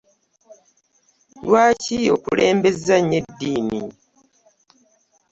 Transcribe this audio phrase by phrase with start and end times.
[1.45, 3.81] Lwaki okulembeza nnyo eddiini?